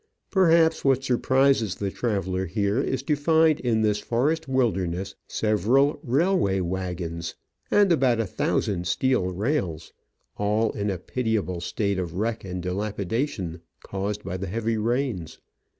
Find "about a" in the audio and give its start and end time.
7.91-8.25